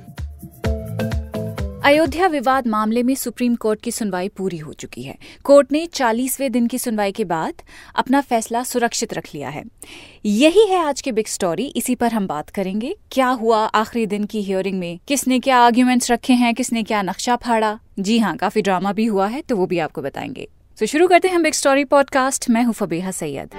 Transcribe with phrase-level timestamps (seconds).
[1.86, 6.52] अयोध्या विवाद मामले में सुप्रीम कोर्ट की सुनवाई पूरी हो चुकी है। कोर्ट ने 40वें
[6.52, 7.54] दिन की सुनवाई के बाद
[7.96, 9.64] अपना फैसला सुरक्षित रख लिया है।
[10.26, 14.24] यही है आज की बिग स्टोरी इसी पर हम बात करेंगे। क्या हुआ आखिरी दिन
[14.24, 15.00] की हियरिंग में?
[15.08, 16.56] किसने क्या आर्ग्यूमेंट्स रखे हैं?
[16.56, 17.80] किसने क्या नक्शा फाड़ा?
[18.00, 20.48] जी हाँ काफ़ी ड्रामा भी हुआ है तो वो भी आपको बताएँगे।
[20.80, 23.50] तो शुरू करते हैं बिग स्टोरी पॉडकास्ट मैं हूँ फबीहा सैयद।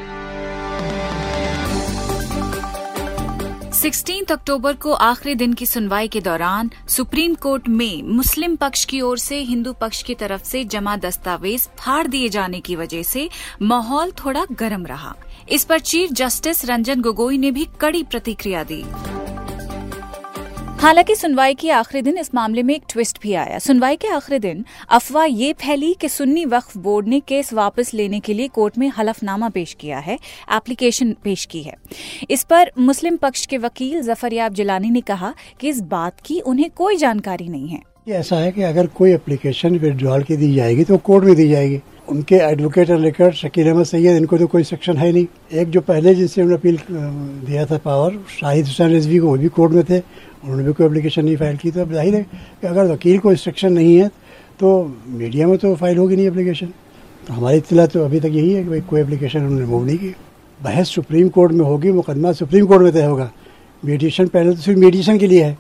[3.85, 9.01] 16 अक्टूबर को आखिरी दिन की सुनवाई के दौरान सुप्रीम कोर्ट में मुस्लिम पक्ष की
[9.01, 13.29] ओर से हिंदू पक्ष की तरफ़ से जमा दस्तावेज़ फाड़ दिए जाने की वजह से
[13.63, 15.15] माहौल थोड़ा गर्म रहा।
[15.49, 18.85] इस पर चीफ जस्टिस रंजन गोगोई ने भी कड़ी प्रतिक्रिया दी।
[20.85, 24.39] हालाँकि सुनवाई के आखिरी दिन इस मामले में एक ट्विस्ट भी आया। सुनवाई के आखिरी
[24.39, 28.77] दिन अफवाह ये फैली कि सुन्नी वक्फ बोर्ड ने केस वापस लेने के लिए कोर्ट
[28.79, 30.19] में हलफनामा पेश किया है,
[30.55, 31.77] एप्लीकेशन पेश की है।
[32.31, 36.71] इस पर मुस्लिम पक्ष के वकील जफरयाब जिलानी ने कहा कि इस बात की उन्हें
[36.71, 37.81] कोई जानकारी नहीं है।
[38.11, 41.81] ऐसा है कि अगर कोई एप्लीकेशन विड्रॉल की दी जाएगी तो कोर्ट में दी जाएगी।
[42.09, 45.81] उनके एडवोकेट और लेकर, शकील अहमद सैयद, इनको तो कोई सेक्शन है नहीं। एक जो
[45.81, 46.79] पहले जिनसे उन्होंने अपील
[47.47, 50.87] दिया था पावर शाहिद हुसैन रिजवी को, वो भी कोर्ट में थे। उन्होंने भी कोई
[50.87, 54.09] एप्लीकेशन नहीं फ़ाइल की तो अब ज़ाहिर है कि अगर वकील को इंस्ट्रक्शन नहीं है
[54.61, 54.69] तो
[55.09, 56.67] मीडिया में तो फ़ाइल होगी नहीं एप्लीकेशन
[57.27, 59.99] तो हमारी इतला तो अभी तक यही है कि भाई कोई एप्लीकेशन उन्होंने मूव नहीं
[59.99, 60.15] की
[60.61, 63.31] बहस सुप्रीम कोर्ट में होगी, मुकदमा सुप्रीम कोर्ट में तय होगा।
[63.83, 65.57] मीडिएशन पहले तो सिर्फ़ मीडिएशन के लिए है।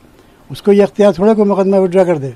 [0.51, 2.35] उसको ये अख्तियार थोड़ा कोई मुकदमा विड्रा कर दे।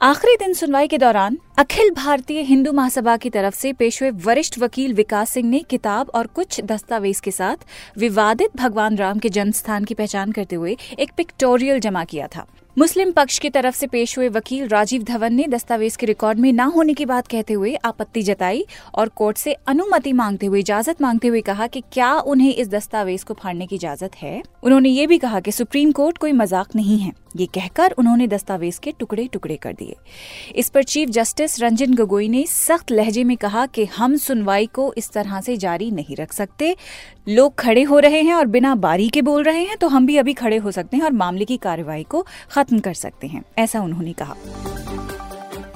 [0.00, 4.58] आखिरी दिन सुनवाई के दौरान अखिल भारतीय हिंदू महासभा की तरफ़ से पेश हुए वरिष्ठ
[4.58, 7.66] वकील विकास सिंह ने किताब और कुछ दस्तावेज़ के साथ
[7.98, 12.46] विवादित भगवान राम के जन्म स्थान की पहचान करते हुए एक पिक्टोरियल जमा किया था।
[12.80, 16.52] मुस्लिम पक्ष की तरफ़ से पेश हुए वकील राजीव धवन ने दस्तावेज़ के रिकॉर्ड में
[16.52, 18.64] न होने की बात कहते हुए आपत्ति जताई
[18.94, 23.24] और कोर्ट से अनुमति मांगते हुए, इजाज़त मांगते हुए कहा कि क्या उन्हें इस दस्तावेज़
[23.24, 26.98] को फाड़ने की इजाज़त है। उन्होंने ये भी कहा कि सुप्रीम कोर्ट कोई मज़ाक नहीं
[26.98, 29.96] है। ये कहकर उन्होंने दस्तावेज़ के टुकड़े टुकड़े कर दिए।
[30.54, 34.92] इस पर चीफ जस्टिस रंजन गोगोई ने सख्त लहजे में कहा कि हम सुनवाई को
[34.98, 36.74] इस तरह से जारी नहीं रख सकते।
[37.28, 40.16] लोग खड़े हो रहे हैं और बिना बारी के बोल रहे हैं तो हम भी
[40.16, 43.80] अभी खड़े हो सकते हैं और मामले की कार्यवाही को खत्म कर सकते हैं, ऐसा
[43.80, 44.34] उन्होंने कहा।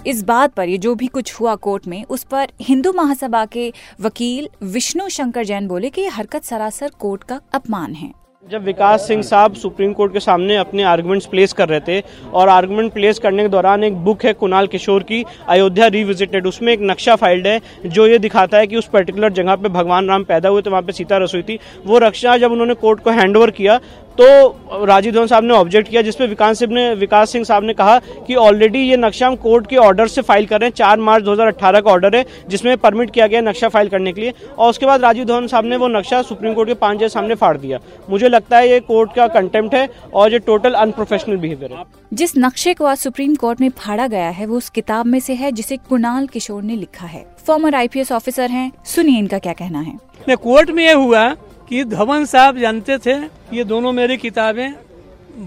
[0.07, 3.73] इस बात पर ये जो भी कुछ हुआ कोर्ट में, उस पर हिंदू महासभा के
[4.01, 8.13] वकील विष्णु शंकर जैन बोले कि हरकत सरासर कोर्ट का अपमान है।
[8.47, 12.01] जब विकास सिंह साहब सुप्रीम कोर्ट के सामने अपने आर्गुमेंट्स प्लेस कर रहे थे
[12.33, 16.73] और आर्गुमेंट प्लेस करने के दौरान एक बुक है कुणाल किशोर की, अयोध्या रिविजिटेड उसमें
[16.73, 20.25] एक नक्शा फाइल्ड है जो ये दिखाता है कि उस पर्टिकुलर जगह पे भगवान राम
[20.25, 23.37] पैदा हुए थे, वहाँ पे सीता रसोई थी। वो रक्षा जब उन्होंने कोर्ट को हैंड
[23.37, 23.81] ओवर किया
[24.19, 27.75] तो राजीव धवन साहब ने ऑब्जेक्ट किया जिसपे विकास सिंह ने विकास सिंह साहब ने
[27.75, 30.99] कहा कि ऑलरेडी ये नक्शा हम कोर्ट के ऑर्डर से फ़ाइल कर रहे हैं। चार
[30.99, 34.71] मार्च 2018 का ऑर्डर है जिसमें परमिट किया गया नक्शा फ़ाइल करने के लिए। और
[34.71, 37.57] उसके बाद राजीव धवन साहब ने वो नक्शा सुप्रीम कोर्ट के पाँच जज सामने फाड़
[37.57, 37.79] दिया।
[38.11, 42.37] मुझे लगता है ये कोर्ट का कंटेम्प्ट है और ये टोटल अनप्रोफेशनल बिहेवियर है। जिस
[42.39, 45.51] नक्शे को आज सुप्रीम कोर्ट में फाड़ा गया है वो उस किताब में से है
[45.53, 50.37] जिसे कुणाल किशोर ने लिखा है। फॉर्मर आईपीएस ऑफिसर हैं। सुनिए इनका क्या कहना है।
[50.37, 51.35] कोर्ट में ये हुआ
[51.69, 53.15] कि धवन साहब जानते थे
[53.57, 54.75] ये दोनों मेरी किताबें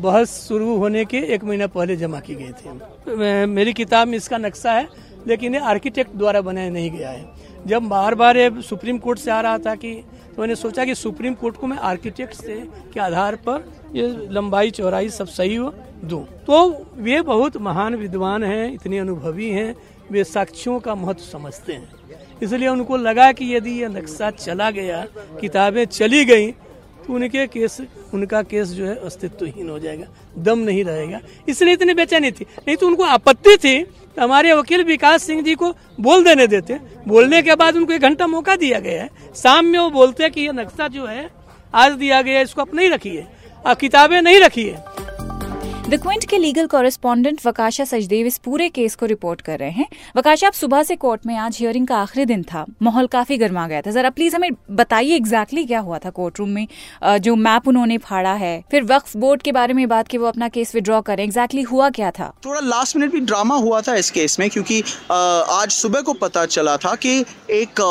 [0.02, 4.38] बहस शुरू होने के एक महीना पहले जमा की गई थी। मेरी किताब में इसका
[4.38, 4.88] नक्शा है,
[5.28, 7.26] लेकिन ये आर्किटेक्ट द्वारा बनाया नहीं गया है।
[7.68, 9.94] जब बार बार ये सुप्रीम कोर्ट से आ रहा था कि
[10.28, 12.56] तो मैंने सोचा कि सुप्रीम कोर्ट को मैं आर्किटेक्ट से
[12.94, 13.64] के आधार पर
[13.94, 15.74] ये लंबाई, चौड़ाई सब सही हो,
[16.04, 19.76] दूँ। तो वे बहुत महान विद्वान हैं, इतने अनुभवी हैं,
[20.12, 22.07] वे साक्ष्यों का महत्व समझते हैं।
[22.44, 25.06] इसलिए उनको लगा कि यदि ये नक्शा चला गया,
[25.42, 26.52] किताबें चली गई
[27.00, 27.80] तो उनके केस,
[28.14, 30.06] उनका केस जो है अस्तित्वहीन हो जाएगा,
[30.40, 34.84] दम नहीं रहेगा। इसलिए इतनी बेचैनी थी। नहीं तो उनको आपत्ति थी तो हमारे वकील
[34.84, 38.80] विकास सिंह जी को बोल देने देते। बोलने के बाद उनको एक घंटा मौका दिया
[38.80, 41.30] गया है। शाम में वो बोलते कि ये नक्शा जो है,
[41.74, 43.26] आज दिया गया इसको आप नहीं रखिए।
[43.72, 44.76] किताबें नहीं रखिए।
[45.90, 49.86] द क्विंट के लीगल कॉरेस्पॉन्डेंट वकाशा सचदेव इस पूरे केस को रिपोर्ट कर रहे हैं।
[50.16, 53.68] वकाशा आप सुबह से कोर्ट में, आज हियरिंग का आखिरी दिन था। माहौल काफ़ी गर्मा
[53.68, 56.68] गया था। जरा प्लीज़ हमें बताइए एग्जैक्टली क्या हुआ था कोर्ट रूम में
[57.22, 60.50] जो मैप उन्होंने फाड़ा है। फिर वक्फ बोर्ड के बारे में बात की वो अपना
[60.50, 62.32] केस विड्रॉ करें। एग्जैक्टली हुआ क्या था?
[62.46, 64.82] थोड़ा लास्ट मिनट भी ड्रामा हुआ था इस केस में क्योंकि
[65.12, 67.20] आज सुबह को पता चला था कि
[67.52, 67.82] एक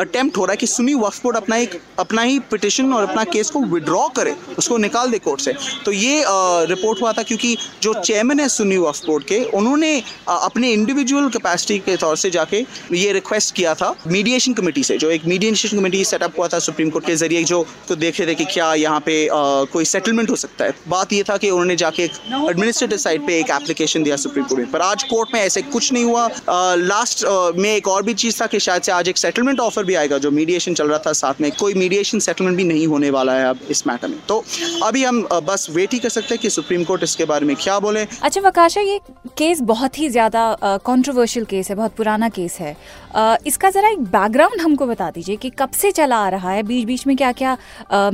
[0.00, 3.24] अटेम्प्ट हो रहा है कि सुनी वक्फ बोर्ड अपना एक, अपना ही पिटिशन और अपना
[3.32, 5.54] केस को विड्रॉ करे, उसको निकाल दे कोर्ट से।
[5.84, 6.22] तो ये
[6.68, 11.28] रिपोर्ट हुआ था क्योंकि क्योंकि जो चेयरमैन है सुन्नी वक्फ बोर्ड के उन्होंने अपने इंडिविजुअल
[11.28, 15.76] कैपेसिटी के तौर से जाके ये रिक्वेस्ट किया था मीडिएशन कमेटी से जो एक मीडिएशन
[15.78, 19.00] कमेटी सेटअप हुआ था सुप्रीम कोर्ट के ज़रिए जो तो देखे थे कि क्या यहाँ
[19.00, 22.12] पे आ, कोई सेटलमेंट हो सकता है। बात ये था कि उन्होंने जाके एक
[22.50, 25.92] एडमिनिस्ट्रेटिव साइड पे एक एप्लीकेशन दिया सुप्रीम कोर्ट में। पर आज कोर्ट में ऐसे कुछ
[25.92, 26.28] नहीं हुआ।
[26.76, 27.24] लास्ट
[27.56, 30.18] में एक और भी चीज़ था कि शायद से आज एक सेटलमेंट ऑफ़र भी आएगा
[30.18, 33.48] जो मीडिएशन चल रहा था साथ में। कोई मीडिएशन सेटलमेंट भी नहीं होने वाला है
[33.48, 34.44] अब इस मैटर में। तो
[34.82, 37.78] अभी हम बस वेट ही कर सकते हैं कि सुप्रीम कोर्ट इसके बारे में क्या
[37.80, 38.04] बोले?
[38.22, 39.00] अच्छा वकाशा ये
[39.38, 40.44] केस बहुत ही ज़्यादा
[40.86, 42.76] कंट्रोवर्शियल केस है बहुत पुराना केस है।
[43.14, 46.62] आ, इसका जरा एक बैकग्राउंड हमको बता दीजिए कि कब से चला आ रहा है
[46.62, 47.56] बीच बीच में क्या क्या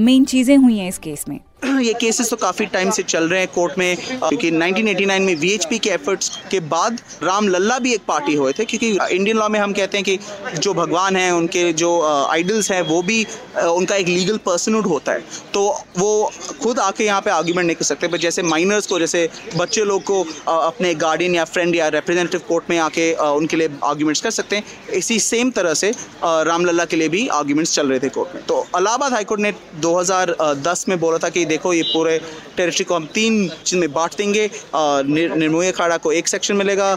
[0.00, 1.38] मेन चीज़ें हुई हैं इस केस में?
[1.82, 5.78] ये केसेस तो काफ़ी टाइम से चल रहे हैं कोर्ट में, क्योंकि 1989 में वीएचपी
[5.78, 9.58] के एफर्ट्स के बाद राम लल्ला भी एक पार्टी हुए थे, क्योंकि इंडियन लॉ में
[9.60, 13.24] हम कहते हैं कि जो भगवान हैं, उनके जो आइडल्स हैं, वो भी
[13.64, 15.24] उनका एक लीगल पर्सनहुड होता है।
[15.54, 15.62] तो
[15.98, 16.30] वो
[16.62, 20.02] खुद आके यहाँ पे आर्ग्यूमेंट नहीं कर सकते बट जैसे माइनर्स को, जैसे बच्चे लोग
[20.04, 24.56] को अपने गार्डियन या फ्रेंड या रिप्रेजेंटेटिव कोर्ट में आके उनके लिए आर्ग्यूमेंट्स कर सकते
[24.56, 25.92] हैं। इसी सेम तरह से
[26.24, 29.52] राम लल्ला के लिए भी आर्ग्यूमेंट्स चल रहे थे कोर्ट में। तो अलाहाबाद हाईकोर्ट ने
[29.80, 32.18] 2010 में बोला था कि देखो, ये पूरे
[32.56, 36.96] टेरिटरी को हम तीन चीज़ में बांट देंगे। निर्मोही अखाड़ा को एक सेक्शन मिलेगा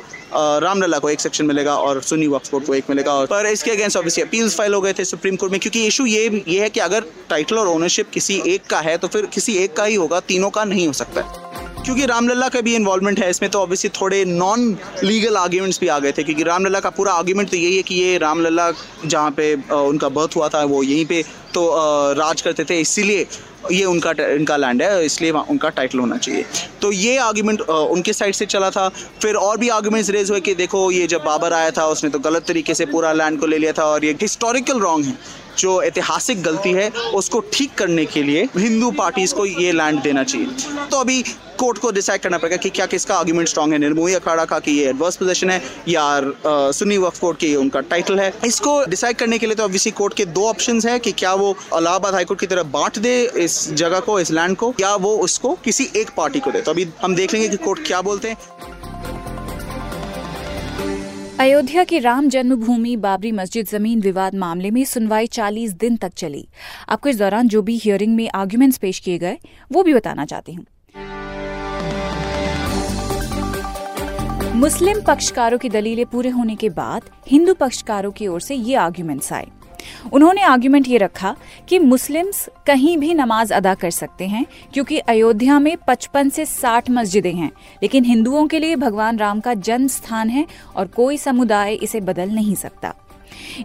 [0.61, 3.97] रामलला को एक सेक्शन मिलेगा और सुनी बोर्ड को एक मिलेगा। और पर इसके अगेंस्ट
[3.97, 6.79] ऑब्वियसली अपील्स फ़ाइल हो गए थे सुप्रीम कोर्ट में, क्योंकि इशू ये ये है कि
[6.81, 10.19] अगर टाइटल और ओनरशिप किसी एक का है तो फिर किसी एक का ही होगा,
[10.21, 11.44] तीनों का नहीं हो सकता
[11.85, 15.97] क्योंकि रामलला का भी इन्वॉल्वमेंट है, इसमें तो ऑब्वियसली थोड़े नॉन लीगल आर्ग्यूमेंट्स भी आ
[15.99, 18.71] गए थे, क्योंकि रामलला का पूरा आर्ग्यूमेंट तो यही है कि ये रामलला
[19.05, 21.23] जहाँ पे उनका बर्थ हुआ था, वो यहीं पे
[21.53, 21.67] तो
[22.17, 23.27] राज करते थे, इसीलिए
[23.71, 26.45] ये उनका इनका लैंड है, इसलिए उनका टाइटल होना चाहिए।
[26.81, 28.89] तो ये आर्ग्यूमेंट उनके साइड से चला था।
[29.21, 32.19] फिर और भी आर्ग्यूमेंट्स रेज हुए कि देखो, ये जब बाबर आया था, उसने तो
[32.19, 35.17] गलत तरीके से पूरा लैंड को ले लिया था, और ये हिस्टोरिकल रॉन्ग है।
[35.57, 40.23] जो ऐतिहासिक गलती है, उसको ठीक करने के लिए हिंदू पार्टीज़ को ये लैंड देना
[40.23, 41.23] चाहिए। तो अभी
[41.59, 44.71] कोर्ट को डिसाइड करना पड़ेगा कि क्या किसका आर्ग्यूमेंट स्ट्रॉन्ग है, निर्मोही अखाड़ा का कि
[44.71, 49.37] ये एडवर्स पोजीशन है, या सुन्नी वक्फ कोर्ट की उनका टाइटल है। इसको डिसाइड करने
[49.37, 52.47] के लिए तो ऑब्वियसली कोर्ट के दो ऑप्शन है कि क्या वो इलाहाबाद हाईकोर्ट की
[52.47, 56.39] तरफ़ बांट दे इस जगह को, इस लैंड को, या वो उसको किसी एक पार्टी
[56.39, 58.37] को दे। तो अभी हम देख लेंगे कि कोर्ट क्या बोलते हैं।
[61.39, 66.47] अयोध्या की राम जन्मभूमि बाबरी मस्जिद ज़मीन विवाद मामले में सुनवाई 40 दिन तक चली।
[66.89, 69.37] आपको इस दौरान जो भी हियरिंग में आर्ग्यूमेंट्स पेश किए गए,
[69.71, 70.65] वो भी बताना चाहती हूँ।
[74.55, 79.33] मुस्लिम पक्षकारों की दलीलें पूरे होने के बाद हिंदू पक्षकारों की ओर से ये आर्ग्यूमेंट्स
[79.33, 79.47] आए।
[80.13, 81.35] उन्होंने आर्ग्यूमेंट ये रखा
[81.69, 86.89] कि मुस्लिम्स कहीं भी नमाज़ अदा कर सकते हैं, क्योंकि अयोध्या में 55 से 60
[86.89, 87.51] मस्जिदें हैं,
[87.83, 90.45] लेकिन हिंदुओं के लिए भगवान राम का जन्म स्थान है
[90.75, 92.93] और कोई समुदाय इसे बदल नहीं सकता।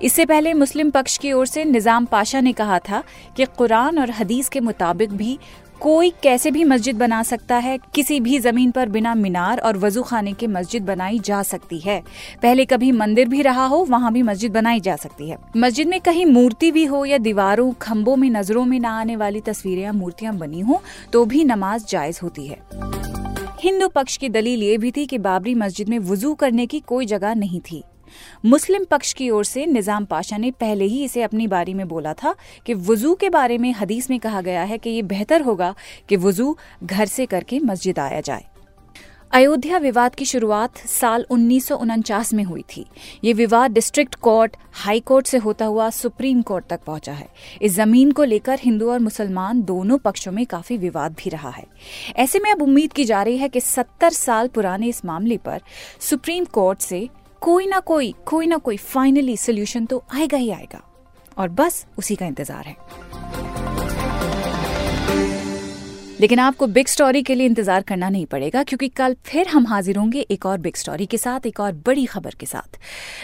[0.03, 3.03] इससे पहले मुस्लिम पक्ष की ओर से निज़ाम पाशा ने कहा था
[3.37, 5.39] कि कुरान और हदीस के मुताबिक भी
[5.81, 10.03] कोई कैसे भी मस्जिद बना सकता है, किसी भी ज़मीन पर बिना मीनार और वज़ू
[10.03, 12.01] खाने के मस्जिद बनाई जा सकती है।
[12.43, 16.01] पहले कभी मंदिर भी रहा हो, वहाँ भी मस्जिद बनाई जा सकती है। मस्जिद में
[16.01, 19.93] कहीं मूर्ति भी हो या दीवारों खम्बों में नज़रों में न आने वाली तस्वीरें या
[19.93, 20.83] मूर्तियाँ बनी हो
[21.13, 22.59] तो भी नमाज़ जायज़ होती है।
[23.61, 27.07] हिंदू पक्ष की दलील ये भी थी कि बाबरी मस्जिद में वज़ू करने की कोई
[27.07, 27.83] जगह नहीं थी।
[28.45, 32.13] मुस्लिम पक्ष की ओर से निज़ाम पाशा ने पहले ही इसे अपनी बारी में बोला
[32.15, 32.35] था
[32.67, 35.75] कि वज़ू के बारे में हदीस में कहा गया है कि ये बेहतर होगा
[36.09, 38.45] कि वज़ू घर से करके मस्जिद आया जाए।
[39.33, 42.85] अयोध्या विवाद की शुरुआत साल उन्नीस में हुई थी।
[43.25, 47.29] ये विवाद डिस्ट्रिक्ट कोर्ट, हाई कोर्ट से होता हुआ सुप्रीम कोर्ट तक पहुँचा है।
[47.63, 51.65] इस ज़मीन को लेकर हिंदू और मुसलमान दोनों पक्षों में काफ़ी विवाद भी रहा है।
[52.17, 55.61] ऐसे में अब उम्मीद की जा रही है कि 70 साल पुराने इस मामले पर
[56.01, 57.09] सुप्रीम कोर्ट से
[57.41, 60.83] कोई ना कोई कोई ना कोई फाइनली सोल्यूशन तो आएगा ही आएगा।
[61.39, 62.77] और बस उसी का इंतज़ार है।
[66.21, 69.97] लेकिन आपको बिग स्टोरी के लिए इंतज़ार करना नहीं पड़ेगा, क्योंकि कल फिर हम हाजिर
[69.97, 72.79] होंगे एक और बिग स्टोरी के साथ, एक और बड़ी खबर के साथ।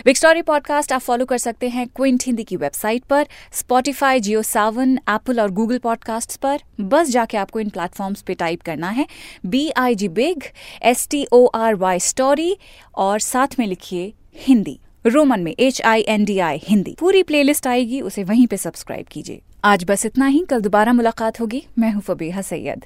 [0.04, 4.42] बिग स्टोरी पॉडकास्ट आप फॉलो कर सकते हैं क्विंट हिंदी की वेबसाइट पर स्पॉटिफाई जियो
[4.44, 9.06] सावन एप्पल और गूगल पॉडकास्ट पर। बस जाके आपको इन प्लेटफॉर्म्स पे टाइप करना है
[9.46, 10.42] B I G big
[10.84, 12.56] S T O R Y story
[12.96, 16.96] और साथ में लिखिए हिंदी। रोमन में H I N D I Hindi.
[17.00, 21.40] पूरी प्लेलिस्ट आएगी, उसे वहीं पे सब्सक्राइब कीजिए। आज बस इतना ही, कल दोबारा मुलाकात
[21.40, 22.84] होगी। मैं हूँ फबीहा सैयद।